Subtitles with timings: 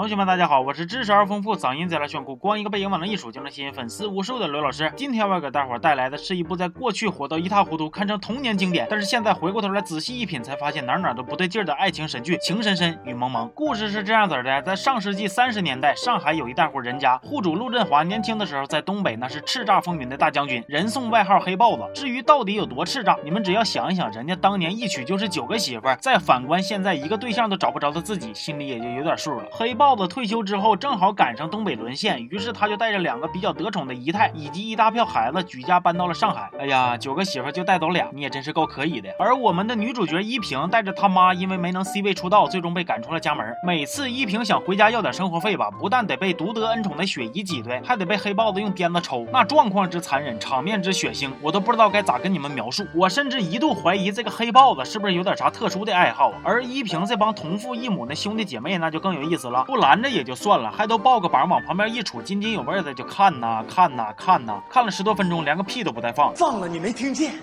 [0.00, 4.90] 同学们，大家好，我是知识而丰富、嗓音贼拉炫酷、光一个背影往那一杵就能吸引粉丝无数的刘老师。
[4.96, 13.46] 今天我要给大伙带来的是一部在过去火到一塌糊涂、堪称童年经典，但是现在回过头来仔细一品，才发现哪哪都不对劲的爱情神剧《情深深雨蒙蒙》。
[13.52, 21.82] 故事是这样子的：在上世纪三十年代，上海有一大户人家，户主陆振华年轻的时候在东北那是叱咤风云的大将军，人送外号黑豹子。
[21.94, 29.44] 至于到底有多叱咤，你们只要想一想，人家当年一娶就是九个媳妇儿，再反观现在一个对象都找不着的自己，心里也就有点数了。
[29.52, 30.76] 黑豹豹子退休之后。
[30.76, 36.48] 正好赶上东北沦陷，于是他就带着两个比较得宠的姨太以及一大票孩子举家搬到了上海。
[36.60, 39.10] 哎呀，九个媳妇就带走俩，你也真是够可以的。
[39.18, 43.52] 而我们的女主角依萍带着他妈，因为没能 C 位出道，最终被赶出了家门。
[43.66, 52.86] 每次依萍想回家要点生活费吧，不但得被独得恩宠的雪姨挤兑，还得被黑豹子用鞭子抽，那状况之残忍，场面之血腥，我都不知道该咋跟你们描述。
[52.94, 56.32] 我甚至一度怀疑这个黑豹子是不是有点啥特殊的爱好。
[56.42, 61.48] 而依萍这帮同父异母的兄弟姐妹，那就更有意思了，不拦着也就算了，还都抱个膀。
[61.48, 66.34] 往旁边一杵，津津有味的就看呐看呐看呐，看了十多分钟，连个屁都不带放。
[66.34, 67.34] 放了你没听见？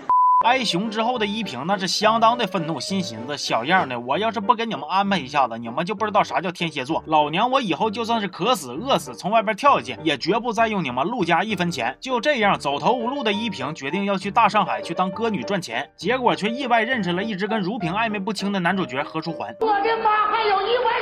[0.44, 7.02] 挨熊之后的依萍那是相当的愤怒，心寻思小样的，我要是不给你们安排一下子，你们就不知道啥叫天蝎座。
[7.06, 11.96] 老娘我以后就算是渴死饿死，从外边跳下去，也绝不再用你们陆家一分钱。
[12.00, 19.52] 就这样走投无路的依萍决定要去大上海去当歌女赚钱，结果却意外认识了一直跟如萍暧昧不清的男主角何书桓。
[19.58, 20.97] 我的妈，还有意外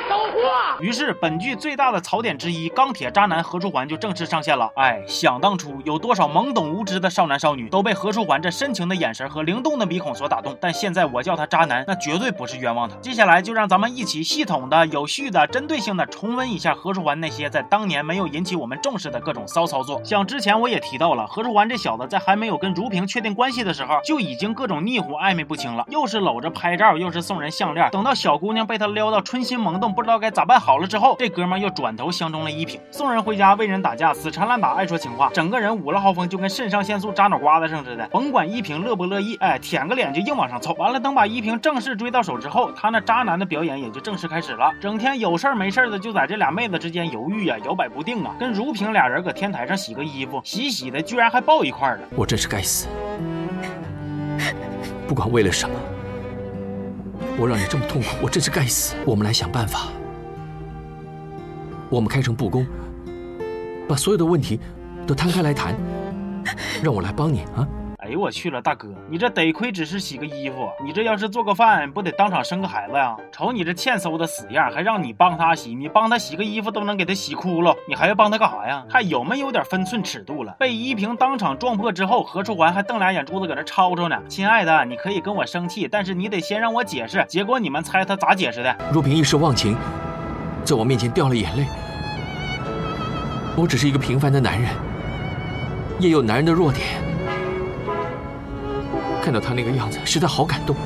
[0.81, 4.70] 于是本剧最大的槽点之一，钢铁渣男何书桓就正式上线了。
[4.75, 10.17] 哎，想当初有多少懵懂无知的少男少女都被何书桓这深情的眼神和灵动的鼻孔。
[10.17, 12.97] 所打动，但现在我叫他渣男，那绝对不是冤枉他。
[13.03, 20.01] 接下来就让咱们一起系统的、有序的、针对性的重温一下何书桓那些在当年没有引起我们重视的各种骚操作。
[20.03, 27.91] 像之前我也提到了，何书桓这小子在还没有跟如萍确定关系的时候，就已经各种腻乎暧昧不清了，又是搂着拍照，又是送人项链。
[27.91, 38.06] 等到小姑娘被他撩到春心萌动，不知道该咋办好了之后，这哥们又转头相中了依萍，送人回家为人打架，死缠烂打，爱说情话，整个人五了豪风，就跟肾上腺素扎脑瓜子上似的。
[38.12, 39.96] 甭管依萍乐不乐意，哎，舔个。
[39.96, 44.70] 脸就硬往上凑，完了等把依萍正式追到手之后，他那渣男的表演也就正式开始了。
[44.78, 48.36] 整天有事儿没事儿的就在这俩妹子之间犹豫啊，摇摆不定啊。
[48.39, 52.01] 跟如萍俩人搁天台上洗个衣服，洗洗的居然还抱一块了。
[52.14, 52.89] 我真是该死，
[55.08, 55.74] 不管为了什么，
[57.39, 58.96] 我让你这么痛苦，我真是该死。
[59.06, 59.86] 我们来想办法，
[61.89, 62.67] 我们开诚布公，
[63.89, 64.58] 把所有的问题
[65.07, 65.74] 都摊开来谈，
[66.83, 67.67] 让我来帮你啊。
[67.98, 73.17] 哎呦我去了，大哥，你这得亏只是洗个衣服，你这要是做个饭，不得当场生个孩子呀？
[73.33, 78.85] 瞅你这欠搜的死样，还让你帮他洗，你帮他洗个衣服都能给他洗哭了，你还要帮他干啥呀？
[78.89, 80.55] 还有没有点分寸尺度了？
[80.58, 84.17] 被依萍当场撞破之后，何书桓还瞪俩眼珠子搁那吵吵呢。
[84.29, 87.25] 亲爱的，你可以跟我生气，但是你得先让我解释。
[87.29, 88.77] 结果你们猜他咋解释的？
[88.92, 89.77] 若萍一时忘情，
[90.66, 91.66] 在我面前掉了眼泪。
[93.56, 94.70] 我只是一个平凡的男人，
[96.00, 96.84] 也有男人的弱点。
[99.22, 100.77] 看到他那个样子，实在好感动。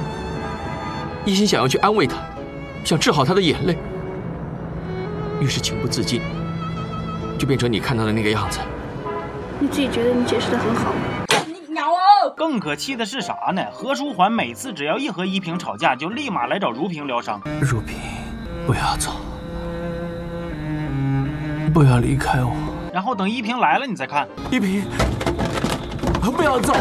[1.24, 2.16] 一心想要去安慰他，
[2.84, 3.76] 想治好他的眼泪，
[5.40, 6.22] 于是情不自禁，
[7.38, 8.60] 就变成你看到的那个样子。
[9.58, 11.00] 你自己觉得你解释的很好吗？
[11.46, 12.32] 你鸟哦！
[12.36, 13.62] 更可气的是啥呢？
[13.72, 17.42] 何书桓每次只要一和依萍吵架，就立马来找如萍疗伤。
[17.60, 17.98] 如萍，
[18.66, 19.10] 不要走，
[21.72, 22.52] 不要离开我。
[22.92, 24.26] 然后等依萍来了，你再看。
[24.50, 24.84] 依萍，
[26.20, 26.74] 不要走。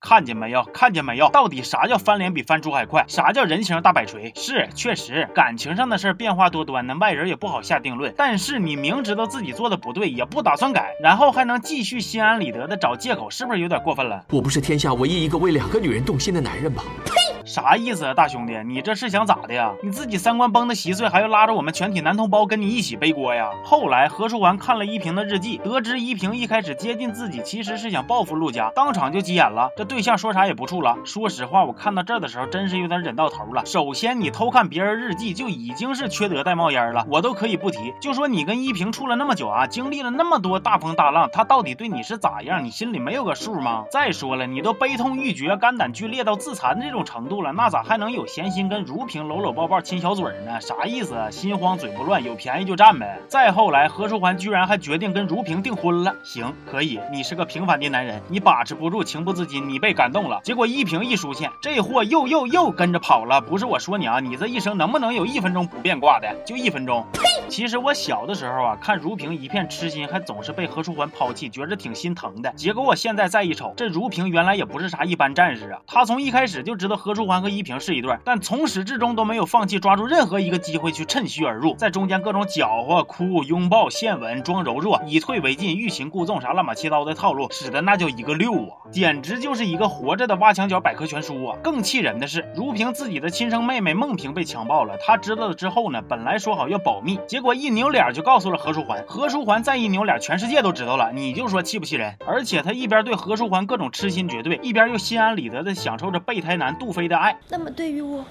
[0.00, 0.64] 看见没有？
[0.72, 1.28] 看见没有？
[1.28, 3.04] 到底啥叫翻脸比翻书还快？
[3.06, 4.32] 啥叫人情大摆锤？
[4.34, 8.12] 是，确实，感情上的事儿变化多端呢，外人也不好下定论。
[8.16, 14.24] 但是你明知道自己做的不对，也不打算改，然后还能继续心安理得的找借口，是不是有点过分了？
[14.30, 16.82] 我不是天下唯一一个为两个女人动心的男人吗？
[17.04, 17.29] 呸！
[17.50, 19.72] 啥意思啊，大兄弟，你这是想咋的呀？
[19.82, 23.50] 你自己三观崩的稀碎，还要拉着我们全体男同胞跟你一起背锅呀？
[23.64, 29.68] 后来何书桓看了依萍的日记，得知依萍一开始接近自己，其实是想报复陆家，当场就急眼了。
[29.76, 30.96] 这对象说啥也不处了。
[31.04, 33.66] 说实话，我看到这的时候，真是有点忍到头了。
[33.66, 37.92] 首先，你偷看别人日记就已经是缺德带冒烟了，我都可以不提。
[38.00, 42.64] 就说你跟依萍处了那么久啊，经历了那么多大风大浪，他到底对你是咋样？
[42.64, 43.86] 你心里没有个数吗？
[43.90, 48.10] 再说了，你都悲痛欲绝、肝胆俱裂到自残这种程度了，那咋还能？
[48.10, 50.60] 有闲心跟如萍搂搂抱抱亲小嘴呢？
[50.60, 51.14] 啥意思？
[51.30, 53.20] 心慌嘴不乱，有便宜就占呗。
[53.28, 56.12] 再后来，何书桓居然还决定跟如萍订婚了。
[56.24, 60.40] 行，可以，你是个平凡的男人，你把持不住，情不自禁，你被感动了。
[60.42, 63.40] 结果依萍一出现，这货又又又跟着跑了。
[63.40, 66.34] 不是我说你啊，你这一生能不能有一分钟不变卦的？
[66.44, 67.06] 就一分钟。
[67.12, 67.20] 呸！
[67.48, 72.50] 其实我小的时候啊，看如萍一片痴心，还总是被何书桓抛弃，觉着挺心疼的。
[72.56, 75.80] 结果我现在再一瞅，这如萍原来也不是啥一般战士啊。
[75.86, 88.90] 她从一开始就知道何书桓桓和依萍是一对，但从始至终都没有放弃抓住任何一个机会去趁虚而入，在中间各种搅和、哭、拥抱、献吻、装柔弱、以退为进、欲擒故纵啥乱七糟的套路，使得那叫一个溜啊！
[88.90, 91.56] 简直就是一个活着的挖墙脚百科全书啊！
[91.62, 99.04] 更气人的是，如萍自己的亲生妹妹孟萍被强暴了，她知道了之后呢，本来说好要保密，结果一扭脸就告诉了何书桓。
[99.06, 102.16] 何书桓再一扭脸，全世界都知道了，你就说气不气人？
[102.26, 107.38] 而且他一边对何书桓各种痴心绝对，一边又心安理得的享受着备胎男杜飞的爱。
[107.48, 108.24] 那么对于我，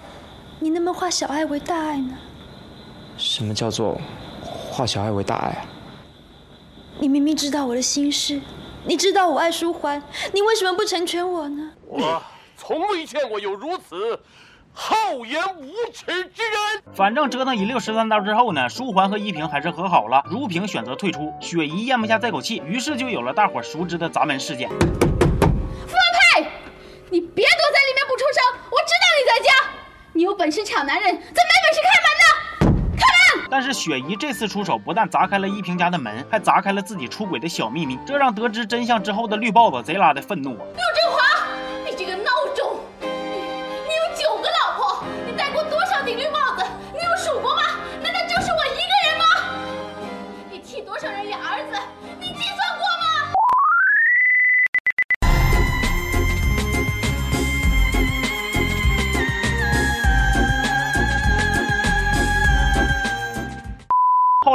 [0.60, 2.18] 你能不能化小爱为大爱呢？
[3.18, 4.00] 什么叫做
[4.44, 5.66] 化小爱为大爱啊？
[7.00, 8.42] 你明明知道我的心事，
[8.86, 10.02] 你知道我爱书桓，
[10.34, 11.72] 你为什么不成全我呢？
[11.86, 12.22] 我
[12.58, 14.20] 从未见过有如此
[14.74, 16.84] 厚颜无耻之人。
[16.94, 24.70] 反正折腾一溜十三刀之后呢，书桓和依萍还是和好了，如萍选择退出，雪姨咽不下这口气，于是就有了大伙熟知的砸门事件。
[24.70, 26.04] 傅文
[26.44, 26.52] 佩
[27.10, 28.69] 你别躲在里面不出声，
[29.30, 29.52] 在家。
[30.14, 32.96] 你有本事抢男人，怎么没本事开门呢？
[32.98, 40.66] 开门但是雪姨这次出手，不但砸开了依萍家的门，还砸开了自己出轨的小秘密，这让得知真相之后的绿豹子贼拉的愤怒啊！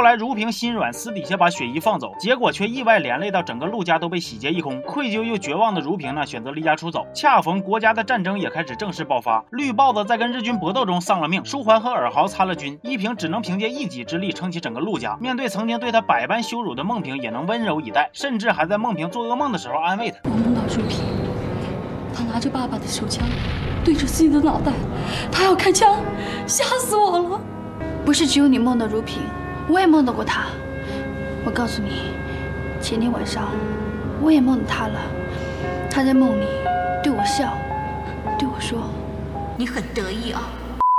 [0.05, 4.79] 来如萍心软，私底下把雪姨放走，结果却意外连累到整个陆家都被洗劫一空。
[4.83, 7.07] 愧疚又绝望的如萍呢，选择离家出走。
[7.11, 15.17] 恰逢国家的战争也开始正式爆发，绿豹子在跟日军搏斗中丧了命，书桓和尔豪参了军，依萍只能凭借一己之力撑起整个陆家。
[15.19, 20.17] 面对曾经对他百般羞辱的孟萍，也能温柔以待，甚至还在孟萍做噩梦的时候安慰她。
[20.25, 20.99] 我梦到如萍，
[22.13, 23.27] 他拿着爸爸的手枪
[23.83, 24.71] 对着自己的脑袋，
[25.31, 25.99] 他要开枪，
[26.45, 27.41] 吓死我了。
[28.05, 29.17] 不是只有你梦到如萍，
[29.67, 30.45] 我也梦到过他。
[31.43, 32.11] 我告诉你，
[32.81, 33.49] 前天晚上
[34.21, 34.99] 我也梦到他了。
[35.89, 36.45] 他在梦里
[37.03, 37.53] 对我笑，
[38.37, 38.89] 对我说
[39.55, 40.49] ：“你很得意啊。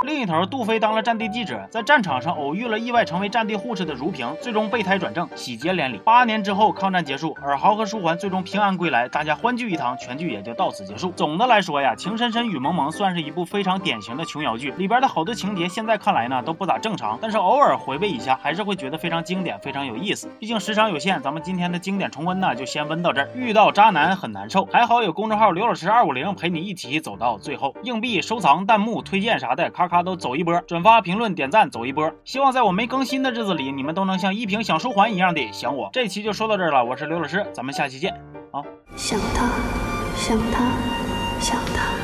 [0.06, 5.98] 另一头，杜飞当了战地记者，在战场上偶遇了意外成为战地护士的如萍，最终备胎转正，喜结连理。
[6.04, 11.10] 八年之后，抗战结束，尔豪和书桓最终平安归来，大家欢聚一堂，全剧也就到此结束。
[11.16, 20.30] 总的来说呀，《情深深雨蒙蒙》算是一部非常典型的琼瑶剧，里边的好多情节现在看来呢都不咋正常，但是偶尔回味一下，还是会觉得非常经典，非常有意思。
[20.38, 23.28] 毕竟时长有限，咱们今天的经典重温呢就先温到这儿。
[23.34, 27.74] 遇到渣男很难受，还好有公众号刘老师二五零陪你一起走到最后。
[27.82, 30.60] 硬币、收藏、弹幕、推荐啥的，咔咔都走一波。
[30.62, 32.12] 转发、评论、点赞，走一波。
[32.24, 35.90] 希望在我没更新的日子里，你们都能像依萍想书桓一样的想我。
[35.92, 38.12] 这期就说到这儿了，我是刘老师，咱们下期见
[38.52, 38.62] 啊！
[38.96, 39.48] 想他，
[40.16, 40.60] 想他，
[41.40, 41.95] 想他。